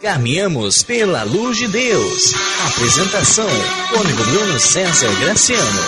[0.00, 2.32] Caminhamos pela luz de Deus.
[2.68, 3.48] Apresentação:
[3.92, 5.80] Cônigo Bruno César Graciano.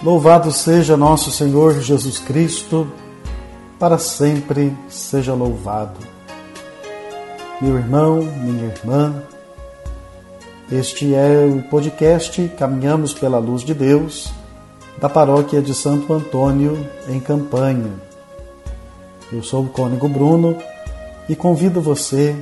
[0.00, 2.88] Louvado seja nosso Senhor Jesus Cristo,
[3.80, 5.98] para sempre seja louvado.
[7.60, 9.24] Meu irmão, minha irmã,
[10.72, 14.32] este é o podcast Caminhamos pela Luz de Deus,
[14.98, 17.92] da paróquia de Santo Antônio, em Campanha.
[19.30, 20.56] Eu sou o Cônigo Bruno
[21.28, 22.34] e convido você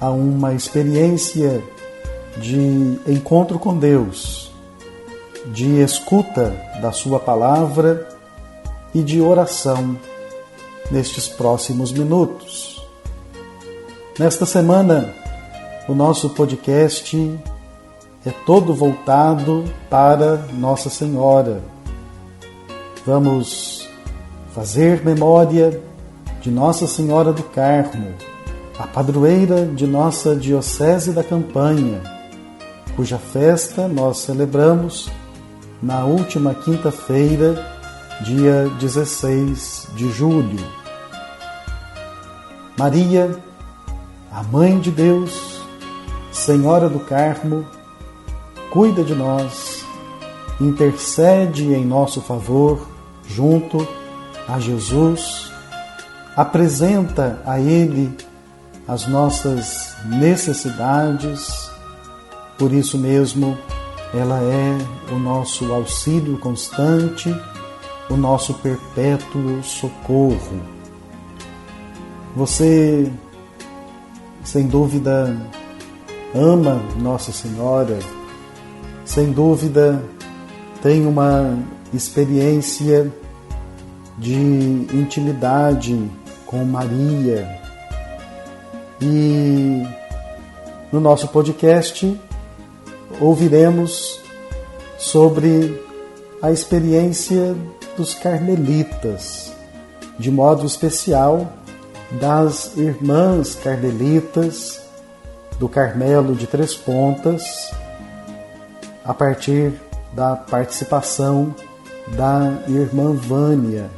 [0.00, 1.60] a uma experiência
[2.36, 4.52] de encontro com Deus,
[5.46, 8.08] de escuta da Sua palavra
[8.94, 9.98] e de oração
[10.88, 12.80] nestes próximos minutos.
[14.16, 15.19] Nesta semana,
[15.90, 17.36] o nosso podcast
[18.24, 21.64] é todo voltado para Nossa Senhora.
[23.04, 23.88] Vamos
[24.54, 25.82] fazer memória
[26.40, 28.14] de Nossa Senhora do Carmo,
[28.78, 32.00] a padroeira de nossa Diocese da Campanha,
[32.94, 35.10] cuja festa nós celebramos
[35.82, 37.66] na última quinta-feira,
[38.20, 40.64] dia 16 de julho.
[42.78, 43.36] Maria,
[44.30, 45.49] a Mãe de Deus,
[46.50, 47.64] Senhora do Carmo,
[48.72, 49.86] cuida de nós,
[50.60, 52.88] intercede em nosso favor
[53.24, 53.86] junto
[54.48, 55.52] a Jesus,
[56.36, 58.12] apresenta a Ele
[58.88, 61.70] as nossas necessidades,
[62.58, 63.56] por isso mesmo
[64.12, 64.76] ela é
[65.14, 67.32] o nosso auxílio constante,
[68.08, 70.60] o nosso perpétuo socorro.
[72.34, 73.08] Você,
[74.42, 75.32] sem dúvida,
[76.34, 77.98] ama Nossa Senhora,
[79.04, 80.02] sem dúvida
[80.82, 81.58] tem uma
[81.92, 83.12] experiência
[84.16, 86.10] de intimidade
[86.46, 87.60] com Maria.
[89.00, 89.82] E
[90.92, 92.18] no nosso podcast
[93.20, 94.20] ouviremos
[94.98, 95.82] sobre
[96.42, 97.54] a experiência
[97.96, 99.52] dos carmelitas,
[100.18, 101.52] de modo especial
[102.12, 104.89] das irmãs carmelitas
[105.60, 107.70] do Carmelo de Três Pontas,
[109.04, 109.74] a partir
[110.14, 111.54] da participação
[112.16, 113.90] da irmã Vânia.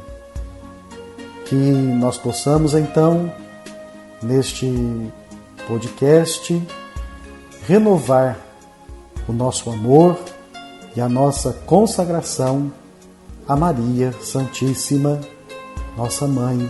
[1.45, 3.33] Que nós possamos então,
[4.21, 4.69] neste
[5.65, 6.61] podcast,
[7.65, 8.37] renovar
[9.25, 10.19] o nosso amor
[10.97, 12.71] e a nossa consagração
[13.47, 15.19] a Maria Santíssima,
[15.97, 16.69] nossa mãe.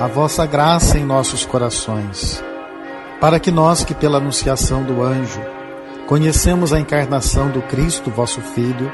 [0.00, 2.42] a vossa graça em nossos corações,
[3.20, 5.40] para que nós que pela anunciação do anjo
[6.06, 8.90] conhecemos a encarnação do Cristo, vosso Filho,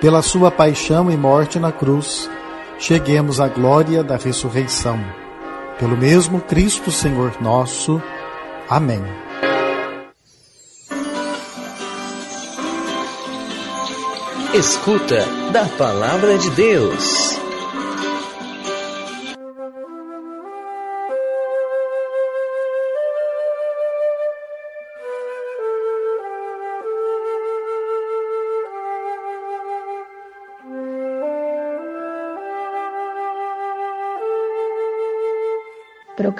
[0.00, 2.28] pela sua paixão e morte na cruz,
[2.76, 4.98] cheguemos à glória da ressurreição.
[5.78, 8.02] Pelo mesmo Cristo Senhor nosso.
[8.68, 9.02] Amém.
[14.52, 17.41] Escuta da palavra de Deus.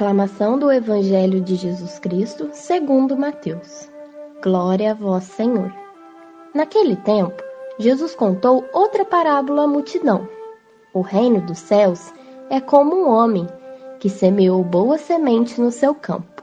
[0.02, 3.88] Proclamação do Evangelho de Jesus Cristo, segundo Mateus.
[4.42, 5.72] Glória a vós, Senhor.
[6.52, 7.40] Naquele tempo,
[7.78, 10.28] Jesus contou outra parábola à multidão.
[10.92, 12.12] O reino dos céus
[12.50, 13.46] é como um homem
[14.00, 16.42] que semeou boa semente no seu campo.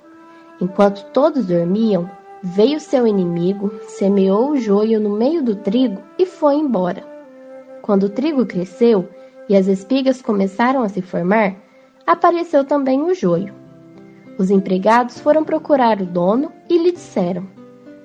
[0.61, 2.09] Enquanto todos dormiam,
[2.41, 7.03] veio seu inimigo, semeou o joio no meio do trigo e foi embora.
[7.81, 9.09] Quando o trigo cresceu
[9.49, 11.57] e as espigas começaram a se formar,
[12.09, 13.53] apareceu também o joio.
[14.35, 17.45] Os empregados foram procurar o dono e lhe disseram: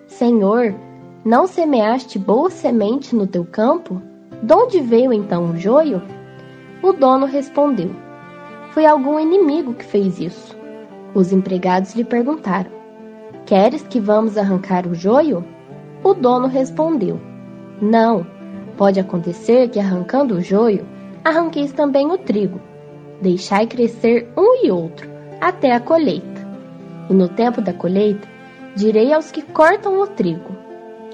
[0.06, 0.74] Senhor,
[1.24, 4.02] não semeaste boa semente no teu campo?
[4.42, 6.02] De onde veio então o joio?
[6.82, 7.90] O dono respondeu:
[8.72, 10.54] Foi algum inimigo que fez isso.
[11.14, 12.70] Os empregados lhe perguntaram:
[13.46, 15.42] Queres que vamos arrancar o joio?
[16.02, 17.18] O dono respondeu:
[17.80, 18.26] Não,
[18.76, 20.84] pode acontecer que arrancando o joio,
[21.24, 22.60] arranqueis também o trigo.
[23.24, 25.08] Deixai crescer um e outro,
[25.40, 26.46] até a colheita.
[27.08, 28.28] E no tempo da colheita,
[28.76, 30.54] direi aos que cortam o trigo: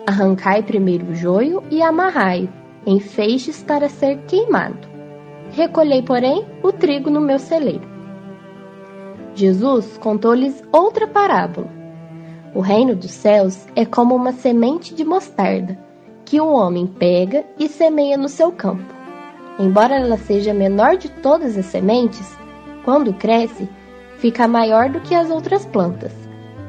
[0.08, 2.48] Arrancai primeiro o joio e amarrai-o
[2.84, 4.88] em feixes para ser queimado.
[5.52, 7.88] Recolhei, porém, o trigo no meu celeiro.
[9.32, 11.68] Jesus contou-lhes outra parábola.
[12.52, 15.78] O reino dos céus é como uma semente de mostarda,
[16.24, 19.00] que um homem pega e semeia no seu campo.
[19.59, 22.37] Embora ela seja a menor de todas as sementes,
[22.85, 23.69] quando cresce,
[24.19, 26.12] fica maior do que as outras plantas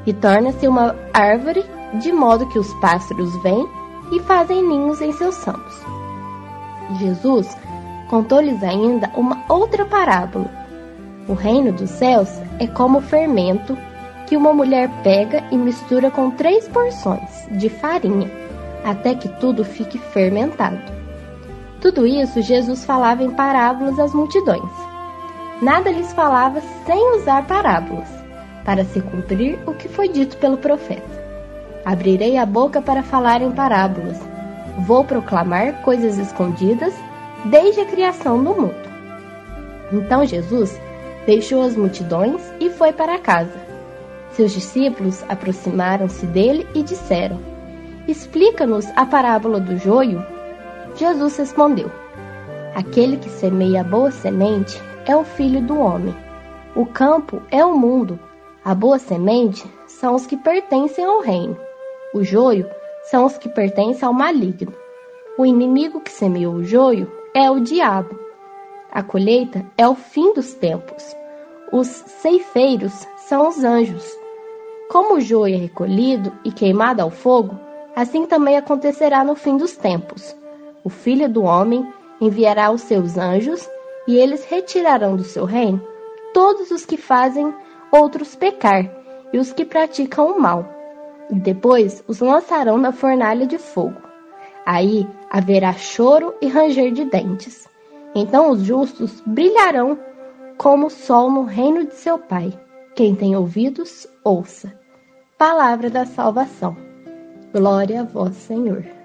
[0.06, 3.66] e torna-se uma árvore, de modo que os pássaros vêm
[4.10, 5.74] e fazem ninhos em seus ramos.
[6.98, 7.56] Jesus
[8.08, 10.50] contou-lhes ainda uma outra parábola.
[11.28, 13.76] O reino dos céus é como o fermento
[14.26, 18.30] que uma mulher pega e mistura com três porções de farinha,
[18.84, 21.01] até que tudo fique fermentado.
[21.82, 24.70] Tudo isso Jesus falava em parábolas às multidões.
[25.60, 28.08] Nada lhes falava sem usar parábolas,
[28.64, 31.02] para se cumprir o que foi dito pelo profeta.
[31.84, 34.16] Abrirei a boca para falar em parábolas.
[34.86, 36.94] Vou proclamar coisas escondidas
[37.46, 38.92] desde a criação do mundo.
[39.92, 40.80] Então Jesus
[41.26, 43.60] deixou as multidões e foi para casa.
[44.30, 47.40] Seus discípulos aproximaram-se dele e disseram:
[48.06, 50.24] Explica-nos a parábola do joio
[50.94, 51.90] Jesus respondeu:
[52.74, 56.14] Aquele que semeia a boa semente é o filho do homem.
[56.74, 58.18] O campo é o mundo.
[58.64, 61.56] A boa semente são os que pertencem ao reino.
[62.14, 62.66] O joio
[63.04, 64.72] são os que pertencem ao maligno.
[65.36, 68.18] O inimigo que semeou o joio é o diabo.
[68.90, 71.16] A colheita é o fim dos tempos.
[71.72, 74.06] Os ceifeiros são os anjos.
[74.90, 77.58] Como o joio é recolhido e queimado ao fogo,
[77.96, 80.36] assim também acontecerá no fim dos tempos.
[80.84, 81.86] O Filho do Homem
[82.20, 83.68] enviará os seus anjos,
[84.06, 85.80] e eles retirarão do seu reino
[86.32, 87.54] todos os que fazem
[87.92, 88.90] outros pecar
[89.32, 90.66] e os que praticam o mal,
[91.30, 94.00] e depois os lançarão na fornalha de fogo.
[94.64, 97.68] Aí haverá choro e ranger de dentes.
[98.14, 99.98] Então os justos brilharão
[100.58, 102.52] como o sol no reino de seu Pai.
[102.94, 104.72] Quem tem ouvidos, ouça.
[105.38, 106.76] Palavra da salvação.
[107.52, 109.01] Glória a vós, Senhor.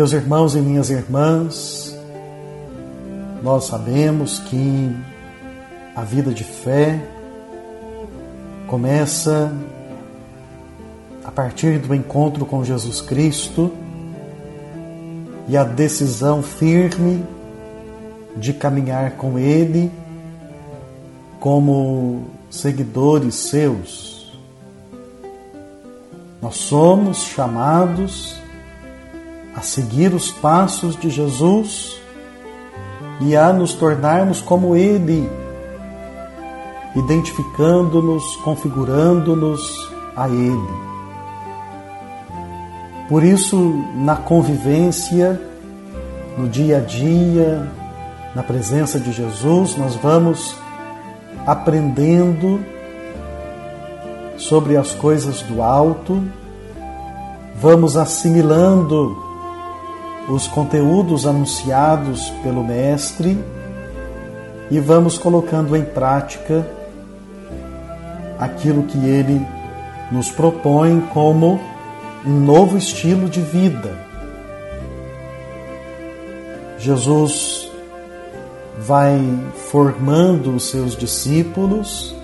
[0.00, 1.94] Meus irmãos e minhas irmãs,
[3.42, 4.96] nós sabemos que
[5.94, 6.98] a vida de fé
[8.66, 9.52] começa
[11.22, 13.70] a partir do encontro com Jesus Cristo
[15.46, 17.22] e a decisão firme
[18.38, 19.92] de caminhar com Ele
[21.38, 24.32] como seguidores seus.
[26.40, 28.40] Nós somos chamados
[29.54, 32.00] a seguir os passos de Jesus
[33.20, 35.28] e a nos tornarmos como Ele,
[36.96, 40.90] identificando-nos, configurando-nos a Ele.
[43.08, 45.40] Por isso, na convivência,
[46.38, 47.68] no dia a dia,
[48.34, 50.56] na presença de Jesus, nós vamos
[51.46, 52.60] aprendendo
[54.38, 56.22] sobre as coisas do alto,
[57.60, 59.29] vamos assimilando
[60.30, 63.36] os conteúdos anunciados pelo Mestre
[64.70, 66.64] e vamos colocando em prática
[68.38, 69.44] aquilo que ele
[70.12, 71.60] nos propõe como
[72.24, 73.92] um novo estilo de vida.
[76.78, 77.68] Jesus
[78.78, 79.18] vai
[79.70, 82.14] formando os seus discípulos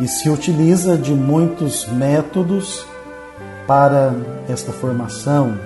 [0.00, 2.84] e se utiliza de muitos métodos
[3.66, 4.14] para
[4.48, 5.56] esta formação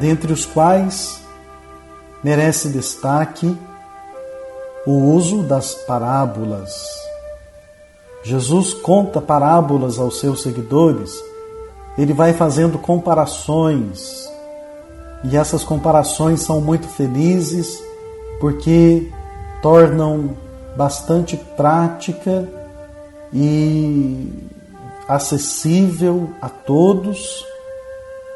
[0.00, 1.20] dentre os quais
[2.24, 3.56] merece destaque
[4.86, 6.74] o uso das parábolas.
[8.22, 11.12] Jesus conta parábolas aos seus seguidores,
[11.98, 14.26] ele vai fazendo comparações,
[15.22, 17.82] e essas comparações são muito felizes
[18.40, 19.12] porque
[19.60, 20.34] tornam
[20.76, 22.48] bastante prática
[23.32, 24.32] e
[25.06, 27.44] acessível a todos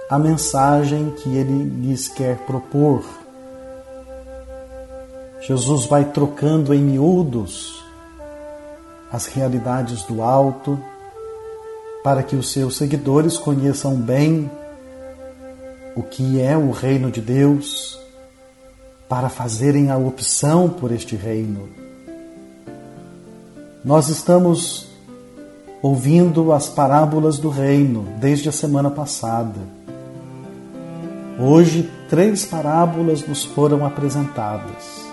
[0.09, 3.03] a mensagem que ele lhes quer propor.
[5.41, 7.83] Jesus vai trocando em miúdos
[9.13, 10.79] as realidades do alto
[12.03, 14.51] para que os seus seguidores conheçam bem
[15.97, 17.99] o que é o reino de Deus,
[19.09, 21.69] para fazerem a opção por este reino.
[23.85, 24.89] Nós estamos
[25.81, 29.61] ouvindo as parábolas do reino desde a semana passada.
[31.39, 35.05] Hoje, três parábolas nos foram apresentadas: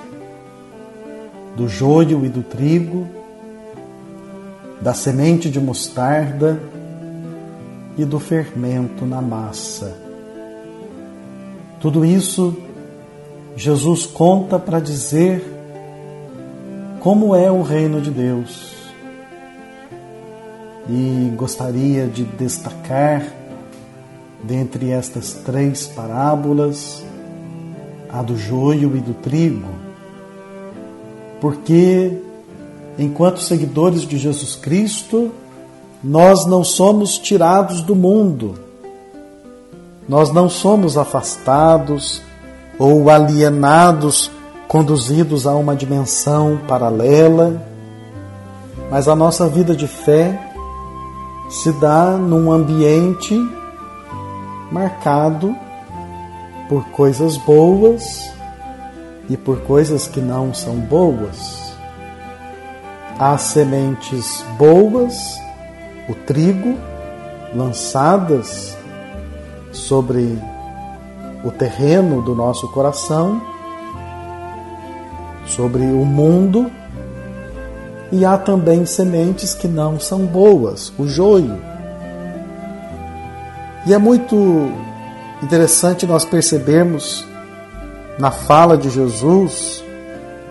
[1.56, 3.08] do joio e do trigo,
[4.80, 6.60] da semente de mostarda
[7.98, 9.98] e do fermento na massa.
[11.80, 12.56] Tudo isso
[13.56, 15.44] Jesus conta para dizer
[17.00, 18.72] como é o reino de Deus.
[20.88, 23.41] E gostaria de destacar
[24.44, 27.04] dentre estas três parábolas,
[28.12, 29.70] a do joio e do trigo,
[31.40, 32.18] porque,
[32.98, 35.32] enquanto seguidores de Jesus Cristo,
[36.04, 38.56] nós não somos tirados do mundo,
[40.08, 42.22] nós não somos afastados
[42.78, 44.32] ou alienados,
[44.68, 47.62] conduzidos a uma dimensão paralela,
[48.90, 50.52] mas a nossa vida de fé
[51.50, 53.40] se dá num ambiente
[54.72, 55.56] marcado
[56.70, 58.32] por coisas boas
[59.30, 61.76] e por coisas que não são boas.
[63.20, 65.14] Há sementes boas,
[66.10, 66.78] o trigo,
[67.54, 68.78] lançadas
[69.74, 70.40] sobre
[71.44, 73.42] o terreno do nosso coração,
[75.46, 76.72] sobre o mundo,
[78.12, 81.71] e há também sementes que não são boas, o joio
[83.86, 84.72] e é muito
[85.42, 87.26] interessante nós percebermos
[88.20, 89.84] na fala de Jesus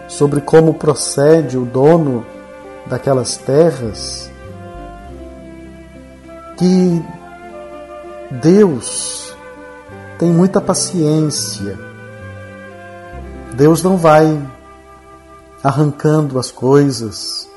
[0.08, 2.26] sobre como procede o dono
[2.86, 4.28] daquelas terras,
[6.58, 7.02] que
[8.42, 9.34] Deus
[10.18, 11.78] tem muita paciência.
[13.54, 14.40] Deus não vai
[15.62, 17.48] arrancando as coisas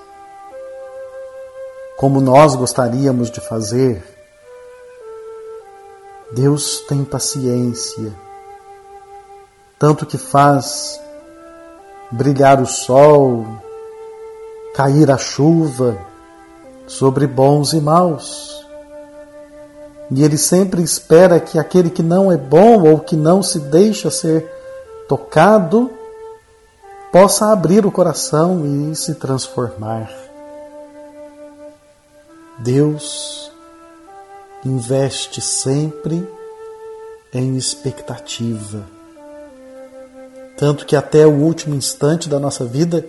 [1.98, 4.03] como nós gostaríamos de fazer.
[6.33, 8.11] Deus tem paciência,
[9.77, 10.99] tanto que faz
[12.11, 13.45] brilhar o sol,
[14.73, 15.95] cair a chuva
[16.87, 18.65] sobre bons e maus.
[20.09, 24.09] E ele sempre espera que aquele que não é bom ou que não se deixa
[24.09, 24.51] ser
[25.07, 25.91] tocado
[27.11, 30.09] possa abrir o coração e se transformar.
[32.57, 33.42] Deus
[34.65, 36.27] investe sempre
[37.33, 38.83] em expectativa.
[40.57, 43.05] Tanto que até o último instante da nossa vida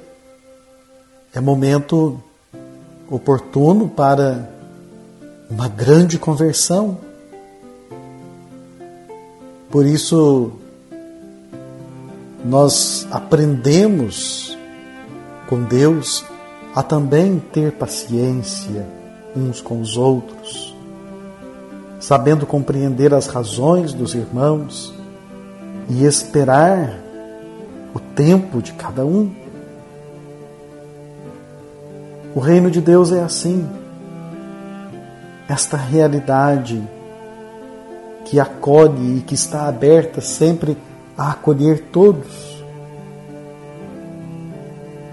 [1.32, 2.22] é momento
[3.10, 4.48] oportuno para
[5.50, 6.98] uma grande conversão.
[9.70, 10.52] Por isso,
[12.44, 14.56] nós aprendemos
[15.48, 16.24] com Deus
[16.74, 18.86] a também ter paciência
[19.36, 20.73] uns com os outros,
[22.06, 24.92] sabendo compreender as razões dos irmãos
[25.88, 27.00] e esperar
[27.94, 29.34] o tempo de cada um.
[32.34, 33.66] O reino de Deus é assim.
[35.48, 36.86] Esta realidade
[38.26, 40.76] que acolhe e que está aberta sempre
[41.16, 42.62] a acolher todos.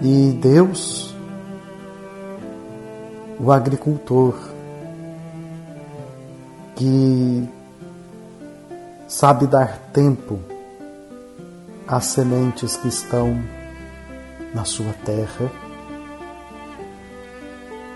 [0.02, 1.14] E Deus,
[3.40, 4.51] o agricultor,
[6.82, 7.48] que
[9.06, 10.40] sabe dar tempo
[11.86, 13.40] as sementes que estão
[14.52, 15.48] na sua terra,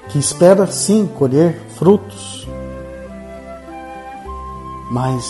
[0.09, 2.47] que espera sim colher frutos,
[4.93, 5.25] mas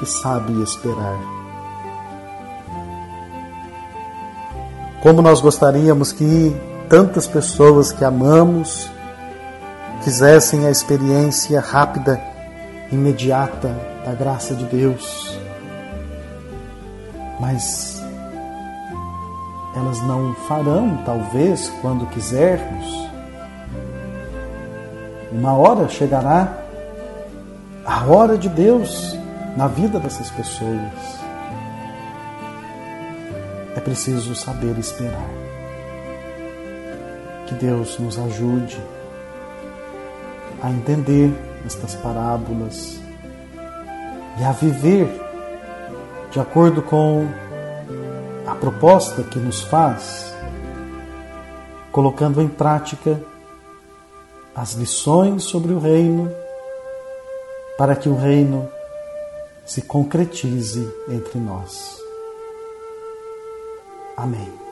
[0.00, 1.20] que sabe esperar.
[5.00, 6.56] Como nós gostaríamos que
[6.88, 8.92] tantas pessoas que amamos
[10.04, 12.20] fizessem a experiência rápida,
[12.92, 15.34] imediata da graça de Deus
[17.40, 18.02] mas
[19.76, 23.08] elas não farão, talvez, quando quisermos.
[25.32, 26.56] Uma hora chegará
[27.84, 29.16] a hora de Deus
[29.56, 31.18] na vida dessas pessoas.
[33.76, 35.28] É preciso saber esperar.
[37.46, 38.80] Que Deus nos ajude
[40.64, 41.30] a entender
[41.66, 42.98] estas parábolas
[44.40, 45.06] e a viver
[46.30, 47.28] de acordo com
[48.46, 50.34] a proposta que nos faz,
[51.92, 53.20] colocando em prática
[54.56, 56.34] as lições sobre o reino,
[57.76, 58.66] para que o reino
[59.66, 61.98] se concretize entre nós.
[64.16, 64.63] Amém.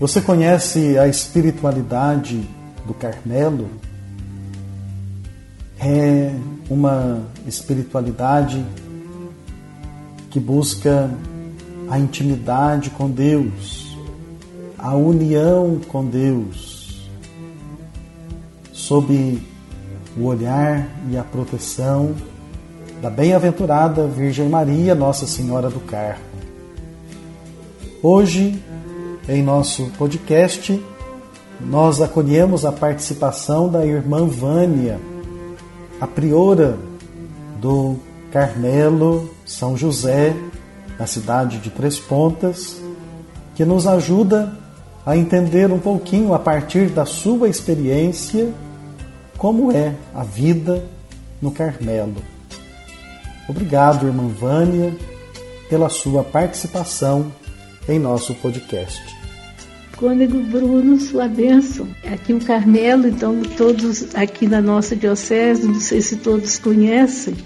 [0.00, 2.40] Você conhece a espiritualidade
[2.86, 3.68] do Carmelo?
[5.78, 6.32] É
[6.70, 8.64] uma espiritualidade
[10.30, 11.10] que busca
[11.90, 13.94] a intimidade com Deus,
[14.78, 17.10] a união com Deus,
[18.72, 19.38] sob
[20.16, 22.14] o olhar e a proteção
[23.02, 26.24] da bem-aventurada Virgem Maria, Nossa Senhora do Carmo.
[28.02, 28.58] Hoje
[29.30, 30.84] em nosso podcast,
[31.60, 34.98] nós acolhemos a participação da irmã Vânia,
[36.00, 36.76] a priora
[37.60, 37.96] do
[38.32, 40.34] Carmelo São José,
[40.98, 42.82] na cidade de Três Pontas,
[43.54, 44.52] que nos ajuda
[45.06, 48.52] a entender um pouquinho, a partir da sua experiência,
[49.38, 50.84] como é a vida
[51.40, 52.16] no Carmelo.
[53.48, 54.92] Obrigado, irmã Vânia,
[55.68, 57.30] pela sua participação
[57.88, 59.19] em nosso podcast.
[60.00, 61.86] Cônego Bruno, sua bênção.
[62.10, 67.36] Aqui o Carmelo, então todos aqui na nossa diocese, não sei se todos conhecem,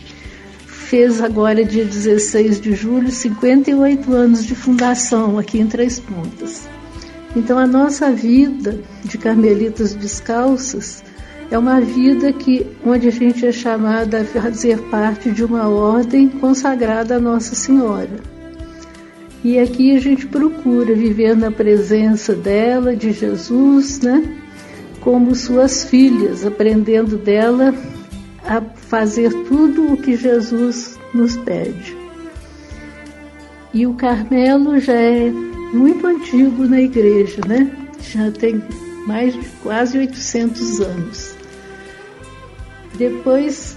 [0.64, 6.68] fez agora, dia 16 de julho, 58 anos de fundação aqui em Três Pontas.
[7.34, 11.02] Então a nossa vida de carmelitas descalças
[11.50, 16.28] é uma vida que onde a gente é chamada a fazer parte de uma ordem
[16.28, 18.33] consagrada a Nossa Senhora.
[19.44, 24.24] E aqui a gente procura viver na presença dela, de Jesus, né?
[25.02, 27.74] Como suas filhas, aprendendo dela
[28.42, 31.94] a fazer tudo o que Jesus nos pede.
[33.74, 37.70] E o Carmelo já é muito antigo na igreja, né?
[38.00, 38.62] Já tem
[39.06, 41.34] mais de quase 800 anos.
[42.96, 43.76] Depois,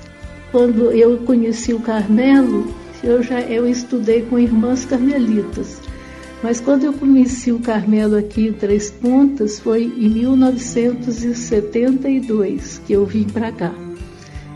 [0.50, 2.74] quando eu conheci o Carmelo,
[3.08, 5.80] eu já eu estudei com irmãs carmelitas.
[6.44, 13.06] Mas quando eu conheci o Carmelo aqui em Três Pontas foi em 1972 que eu
[13.06, 13.74] vim para cá.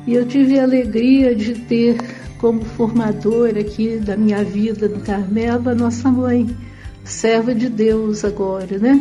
[0.05, 1.95] E eu tive a alegria de ter
[2.37, 6.45] como formadora aqui da minha vida no Carmelo a nossa mãe,
[7.05, 8.99] serva de Deus agora, né?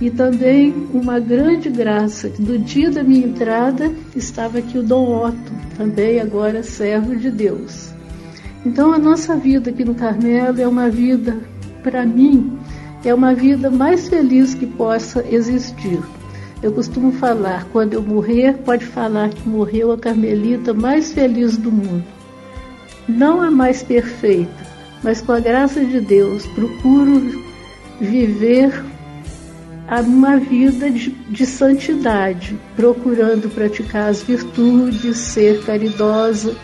[0.00, 5.24] E também uma grande graça, que no dia da minha entrada estava aqui o Dom
[5.24, 7.92] Otto, também agora servo de Deus.
[8.64, 11.36] Então a nossa vida aqui no Carmelo é uma vida,
[11.82, 12.58] para mim,
[13.04, 16.00] é uma vida mais feliz que possa existir.
[16.62, 21.72] Eu costumo falar, quando eu morrer, pode falar que morreu a carmelita mais feliz do
[21.72, 22.04] mundo.
[23.08, 24.64] Não a mais perfeita,
[25.02, 27.42] mas com a graça de Deus, procuro
[28.00, 28.72] viver
[30.06, 36.56] uma vida de, de santidade, procurando praticar as virtudes, ser caridosa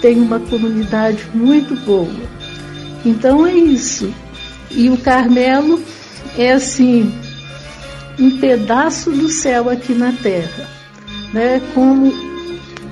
[0.00, 2.08] tem uma comunidade muito boa.
[3.04, 4.12] Então é isso.
[4.70, 5.80] E o Carmelo
[6.36, 7.12] é assim
[8.18, 10.68] um pedaço do céu aqui na terra,
[11.32, 11.60] né?
[11.74, 12.12] Como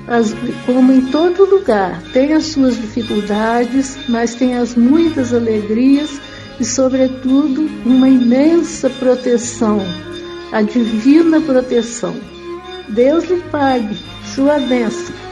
[0.07, 6.21] as, como em todo lugar, tem as suas dificuldades, mas tem as muitas alegrias
[6.59, 9.81] e, sobretudo, uma imensa proteção,
[10.51, 12.15] a divina proteção.
[12.89, 13.97] Deus lhe pague
[14.35, 15.24] sua bênção.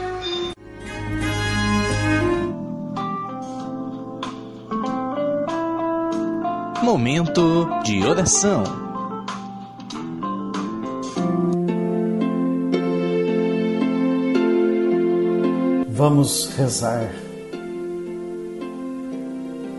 [6.84, 8.62] Momento de oração.
[15.88, 17.10] Vamos rezar.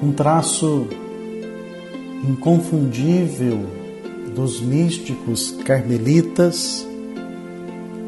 [0.02, 0.88] Um traço
[2.28, 3.60] inconfundível
[4.36, 6.88] dos místicos carmelitas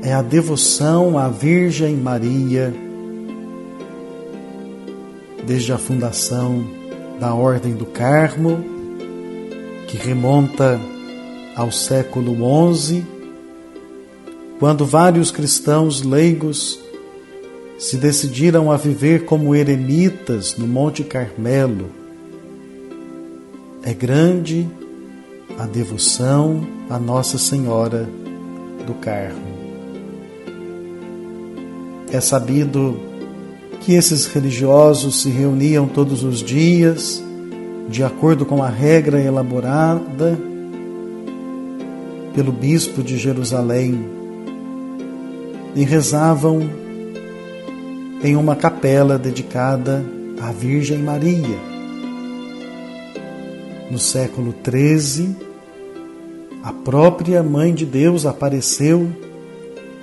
[0.02, 2.74] é a devoção à Virgem Maria
[5.46, 6.66] desde a fundação
[7.20, 8.77] da Ordem do Carmo
[9.88, 10.80] que remonta
[11.56, 12.36] ao século
[12.76, 13.04] XI,
[14.60, 16.80] quando vários cristãos leigos
[17.80, 21.90] se decidiram a viver como eremitas no Monte Carmelo.
[23.84, 24.68] É grande
[25.58, 28.08] a devoção a Nossa Senhora
[28.86, 29.58] do Carmo.
[32.12, 33.00] É sabido
[33.82, 37.24] que esses religiosos se reuniam todos os dias
[37.88, 40.38] de acordo com a regra elaborada
[42.34, 44.18] pelo bispo de Jerusalém,
[45.76, 46.62] e rezavam
[48.24, 50.04] em uma capela dedicada
[50.42, 51.58] à Virgem Maria.
[53.90, 55.36] No século XIII,
[56.64, 59.08] a própria Mãe de Deus apareceu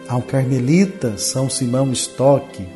[0.09, 2.67] ao carmelita São Simão Stock,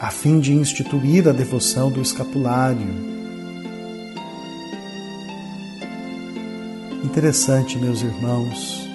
[0.00, 3.15] a fim de instituir a devoção do escapulário.
[7.04, 8.88] Interessante, meus irmãos,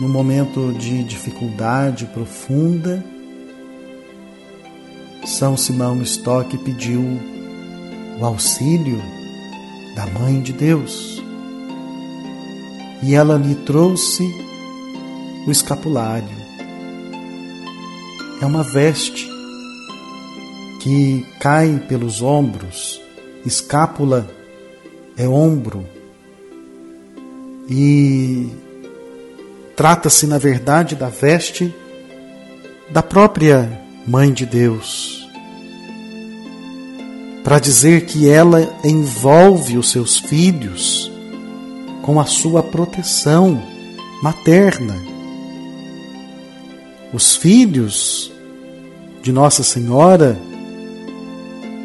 [0.00, 3.04] no momento de dificuldade profunda,
[5.24, 7.02] São Simão Stock pediu
[8.18, 9.00] o auxílio
[9.94, 11.22] da Mãe de Deus.
[13.02, 14.24] E ela lhe trouxe
[15.46, 16.36] o escapulário.
[18.40, 19.28] É uma veste
[20.80, 23.00] que cai pelos ombros,
[23.44, 24.28] escápula
[25.16, 25.84] é ombro,
[27.68, 28.50] e
[29.76, 31.74] trata-se, na verdade, da veste
[32.90, 35.28] da própria Mãe de Deus,
[37.44, 41.12] para dizer que ela envolve os seus filhos
[42.02, 43.62] com a sua proteção
[44.22, 44.96] materna.
[47.12, 48.32] Os filhos
[49.22, 50.38] de Nossa Senhora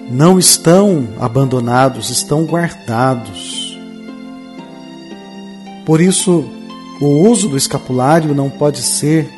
[0.09, 3.72] não estão abandonados, estão guardados.
[5.85, 6.45] Por isso,
[7.01, 9.29] o uso do escapulário não pode ser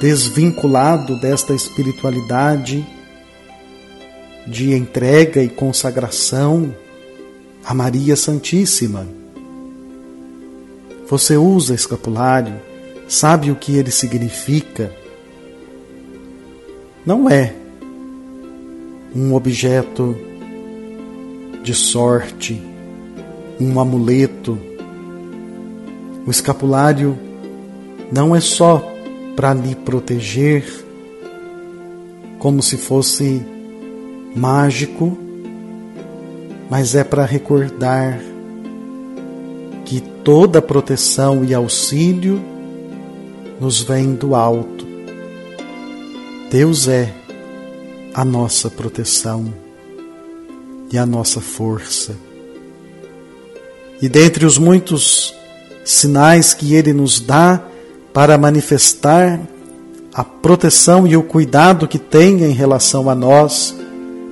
[0.00, 2.84] desvinculado desta espiritualidade
[4.46, 6.74] de entrega e consagração
[7.64, 9.06] a Maria Santíssima.
[11.08, 12.54] Você usa escapulário,
[13.06, 14.90] sabe o que ele significa.
[17.04, 17.54] Não é
[19.14, 20.16] um objeto
[21.62, 22.60] de sorte,
[23.60, 24.58] um amuleto.
[26.26, 27.18] O escapulário
[28.10, 28.82] não é só
[29.36, 30.64] para lhe proteger,
[32.38, 33.44] como se fosse
[34.34, 35.16] mágico,
[36.70, 38.20] mas é para recordar
[39.84, 42.40] que toda proteção e auxílio
[43.60, 44.86] nos vem do alto.
[46.50, 47.12] Deus é
[48.14, 49.52] a nossa proteção
[50.92, 52.29] e a nossa força.
[54.00, 55.34] E dentre os muitos
[55.84, 57.62] sinais que Ele nos dá
[58.12, 59.40] para manifestar
[60.12, 63.76] a proteção e o cuidado que tem em relação a nós,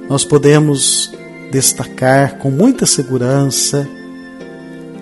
[0.09, 1.13] nós podemos
[1.51, 3.89] destacar com muita segurança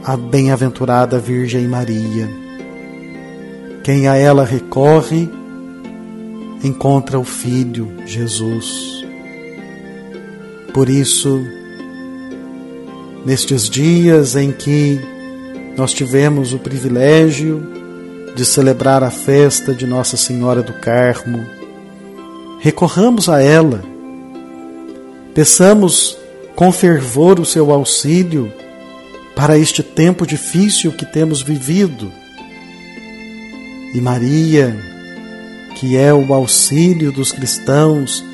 [0.04, 2.28] a bem-aventurada Virgem Maria.
[3.82, 5.28] Quem a ela recorre,
[6.62, 9.04] encontra o Filho Jesus.
[10.72, 11.40] Por isso,
[13.26, 15.00] nestes dias em que
[15.76, 17.60] nós tivemos o privilégio
[18.36, 21.44] de celebrar a festa de Nossa Senhora do Carmo,
[22.60, 23.82] recorramos a ela,
[25.34, 26.16] peçamos
[26.54, 28.52] com fervor o seu auxílio
[29.34, 32.12] para este tempo difícil que temos vivido.
[33.92, 34.74] E Maria,
[35.74, 38.24] que é o auxílio dos cristãos,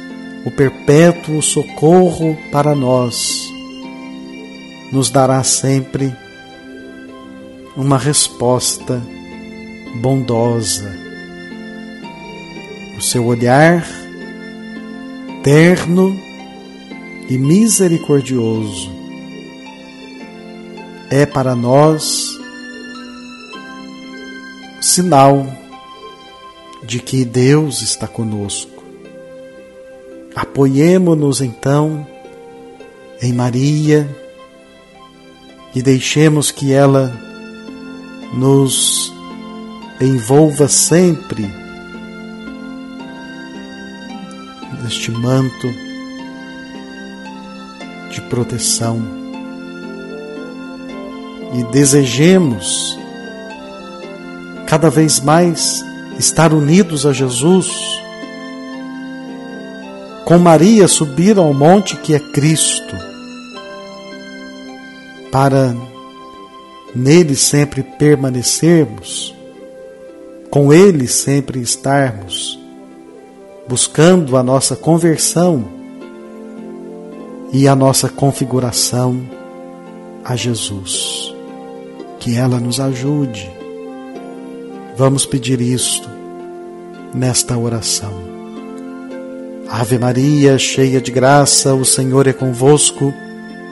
[0.44, 3.51] o perpétuo socorro para nós,
[4.92, 6.14] nos dará sempre
[7.74, 9.02] uma resposta
[10.02, 10.92] bondosa.
[12.98, 13.84] O seu olhar
[15.42, 16.14] terno
[17.28, 18.92] e misericordioso
[21.10, 22.38] é para nós
[24.80, 25.46] sinal
[26.84, 28.82] de que Deus está conosco.
[30.34, 32.06] Apoiemo-nos então
[33.20, 34.21] em Maria
[35.74, 37.12] e deixemos que ela
[38.34, 39.12] nos
[40.00, 41.46] envolva sempre
[44.82, 45.68] neste manto
[48.10, 49.22] de proteção
[51.54, 52.98] e desejemos
[54.66, 55.84] cada vez mais
[56.18, 57.68] estar unidos a Jesus.
[60.24, 62.96] Com Maria subir ao monte que é Cristo,
[65.32, 65.74] para
[66.94, 69.34] nele sempre permanecermos,
[70.50, 72.60] com ele sempre estarmos,
[73.66, 75.64] buscando a nossa conversão
[77.50, 79.22] e a nossa configuração
[80.22, 81.34] a Jesus.
[82.20, 83.50] Que ela nos ajude.
[84.96, 86.08] Vamos pedir isto
[87.14, 88.12] nesta oração.
[89.68, 93.12] Ave Maria, cheia de graça, o Senhor é convosco.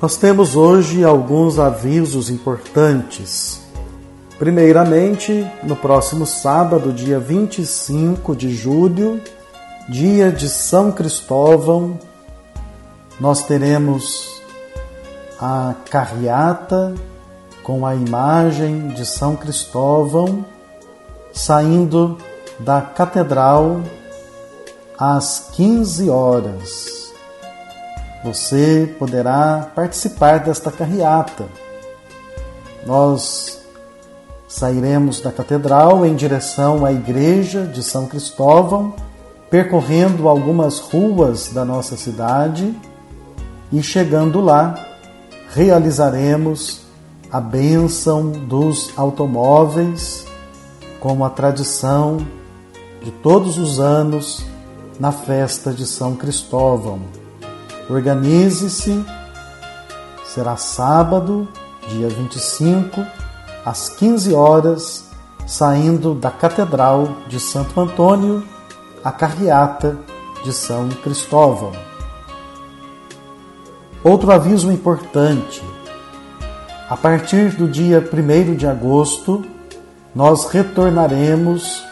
[0.00, 3.60] Nós temos hoje alguns avisos importantes.
[4.38, 9.20] Primeiramente, no próximo sábado, dia 25 de julho,
[9.88, 11.98] dia de São Cristóvão,
[13.18, 14.40] nós teremos
[15.40, 16.94] a carreata
[17.64, 20.44] com a imagem de São Cristóvão
[21.32, 22.16] saindo
[22.60, 23.80] da catedral
[24.96, 26.97] às 15 horas.
[28.24, 31.46] Você poderá participar desta carreata.
[32.84, 33.60] Nós
[34.48, 38.94] sairemos da catedral em direção à igreja de São Cristóvão,
[39.50, 42.74] percorrendo algumas ruas da nossa cidade
[43.70, 44.86] e chegando lá,
[45.50, 46.80] realizaremos
[47.30, 50.26] a bênção dos automóveis,
[50.98, 52.26] como a tradição
[53.02, 54.44] de todos os anos
[54.98, 57.17] na festa de São Cristóvão.
[57.88, 59.02] Organize-se,
[60.26, 61.48] será sábado,
[61.88, 63.04] dia 25,
[63.64, 65.10] às 15 horas,
[65.46, 68.44] saindo da Catedral de Santo Antônio,
[69.02, 69.98] a carreata
[70.44, 71.72] de São Cristóvão.
[74.04, 75.62] Outro aviso importante:
[76.90, 79.42] a partir do dia 1 de agosto,
[80.14, 81.82] nós retornaremos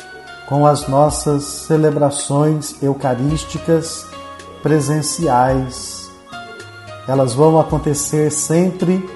[0.46, 4.06] com as nossas celebrações eucarísticas
[4.66, 6.10] presenciais.
[7.06, 9.08] Elas vão acontecer sempre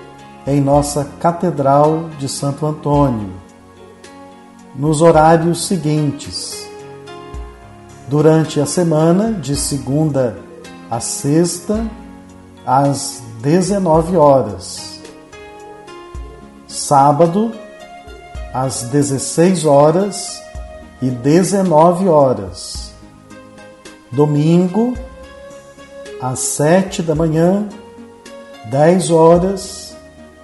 [0.47, 3.33] em nossa Catedral de Santo Antônio,
[4.77, 6.71] nos horários seguintes.
[8.07, 10.39] Durante a semana, de segunda
[10.89, 11.85] a sexta,
[12.65, 15.01] às 19 horas.
[16.69, 17.51] Sábado,
[18.55, 20.41] às 16 horas
[21.03, 22.93] e 19 horas.
[24.13, 24.95] Domingo,
[26.21, 27.69] às 7 da manhã,
[28.67, 29.97] 10 horas,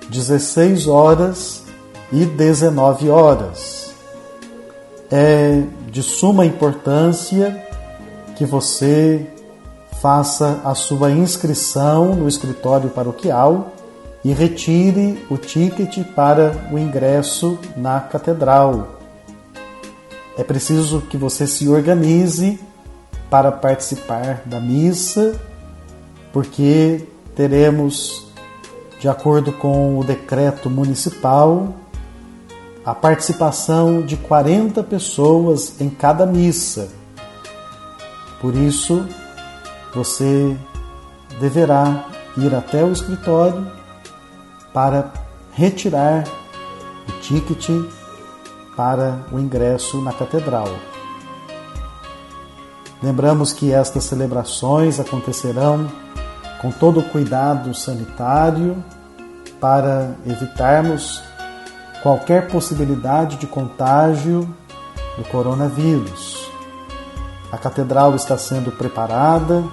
[0.08, 1.62] 16 horas
[2.12, 3.94] e 19 horas.
[5.10, 7.64] É de suma importância
[8.36, 9.26] que você
[10.00, 13.72] faça a sua inscrição no escritório paroquial
[14.24, 18.98] e retire o ticket para o ingresso na catedral.
[20.36, 22.60] É preciso que você se organize
[23.30, 25.40] para participar da missa,
[26.36, 28.26] porque teremos,
[29.00, 31.74] de acordo com o decreto municipal,
[32.84, 36.90] a participação de 40 pessoas em cada missa.
[38.38, 39.08] Por isso,
[39.94, 40.54] você
[41.40, 42.04] deverá
[42.36, 43.66] ir até o escritório
[44.74, 45.10] para
[45.52, 46.24] retirar
[47.08, 47.66] o ticket
[48.76, 50.68] para o ingresso na catedral.
[53.02, 56.04] Lembramos que estas celebrações acontecerão
[56.60, 58.82] com todo o cuidado sanitário
[59.60, 61.22] para evitarmos
[62.02, 64.48] qualquer possibilidade de contágio
[65.16, 66.50] do coronavírus.
[67.50, 69.64] A catedral está sendo preparada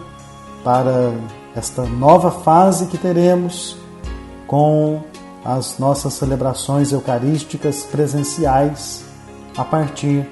[0.64, 1.14] para
[1.56, 3.78] esta nova fase que teremos
[4.48, 5.04] com
[5.44, 9.04] as nossas celebrações eucarísticas presenciais
[9.58, 10.28] a partir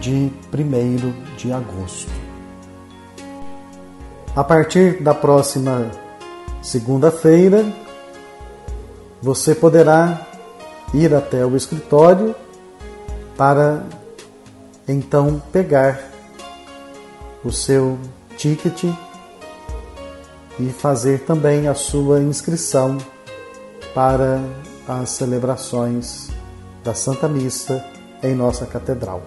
[0.00, 2.25] de 1 de agosto.
[4.36, 5.90] A partir da próxima
[6.62, 7.64] segunda-feira,
[9.22, 10.26] você poderá
[10.92, 12.34] ir até o escritório
[13.34, 13.82] para
[14.86, 15.98] então pegar
[17.42, 17.98] o seu
[18.36, 18.84] ticket
[20.60, 22.98] e fazer também a sua inscrição
[23.94, 24.38] para
[24.86, 26.28] as celebrações
[26.84, 27.82] da Santa Missa
[28.22, 29.22] em nossa catedral.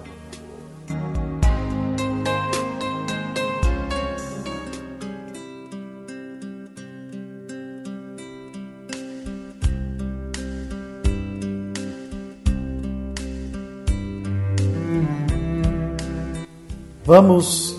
[17.09, 17.75] Vamos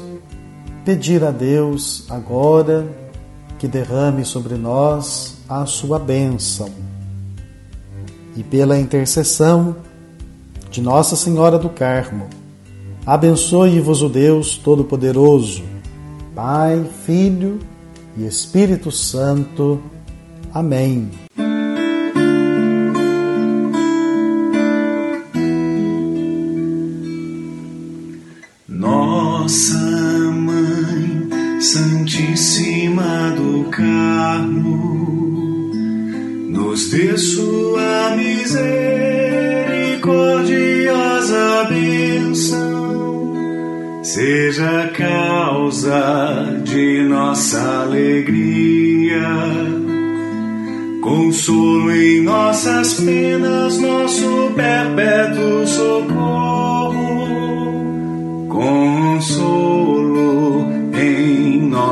[0.85, 2.85] pedir a Deus agora
[3.61, 6.69] que derrame sobre nós a sua bênção.
[8.35, 9.77] E pela intercessão
[10.69, 12.27] de Nossa Senhora do Carmo,
[13.07, 15.63] abençoe-vos o Deus Todo-Poderoso,
[16.35, 17.61] Pai, Filho
[18.17, 19.81] e Espírito Santo.
[20.53, 21.09] Amém.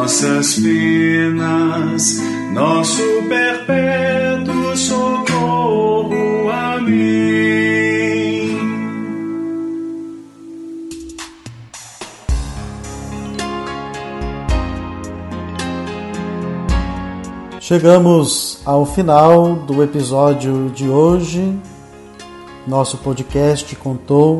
[0.08, 2.16] Nossas penas,
[2.54, 6.48] nosso perpétuo socorro.
[6.50, 7.28] Amém.
[17.60, 21.54] Chegamos ao final do episódio de hoje.
[22.66, 24.38] Nosso podcast contou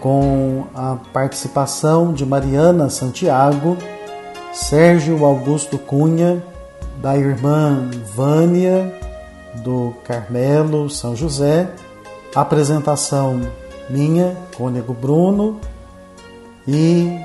[0.00, 3.76] com a participação de Mariana Santiago,
[4.52, 6.42] Sérgio Augusto Cunha,
[7.00, 8.92] da irmã Vânia,
[9.62, 11.70] do Carmelo São José,
[12.34, 13.40] apresentação
[13.88, 15.60] minha, Cônego Bruno,
[16.66, 17.18] e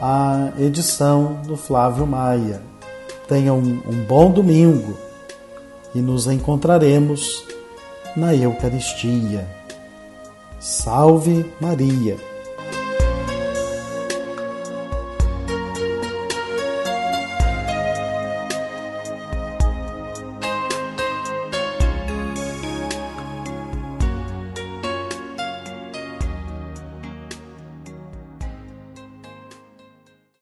[0.00, 2.62] a edição do Flávio Maia.
[3.28, 4.96] Tenham um bom domingo
[5.94, 7.44] e nos encontraremos
[8.16, 9.46] na Eucaristia.
[10.60, 12.35] Salve Maria!